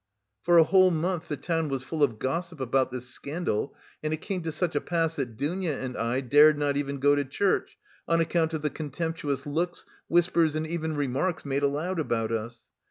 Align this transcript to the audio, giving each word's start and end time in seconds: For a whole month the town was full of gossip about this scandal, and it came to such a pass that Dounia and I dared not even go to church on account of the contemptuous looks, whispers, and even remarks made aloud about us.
For 0.41 0.57
a 0.57 0.63
whole 0.63 0.89
month 0.89 1.27
the 1.27 1.37
town 1.37 1.69
was 1.69 1.83
full 1.83 2.01
of 2.01 2.17
gossip 2.17 2.59
about 2.59 2.89
this 2.89 3.05
scandal, 3.09 3.75
and 4.01 4.11
it 4.11 4.17
came 4.17 4.41
to 4.41 4.51
such 4.51 4.73
a 4.73 4.81
pass 4.81 5.15
that 5.17 5.37
Dounia 5.37 5.79
and 5.79 5.95
I 5.95 6.21
dared 6.21 6.57
not 6.57 6.75
even 6.75 6.97
go 6.97 7.13
to 7.13 7.23
church 7.23 7.77
on 8.07 8.19
account 8.19 8.55
of 8.55 8.63
the 8.63 8.71
contemptuous 8.71 9.45
looks, 9.45 9.85
whispers, 10.07 10.55
and 10.55 10.65
even 10.65 10.95
remarks 10.95 11.45
made 11.45 11.61
aloud 11.61 11.99
about 11.99 12.31
us. 12.31 12.67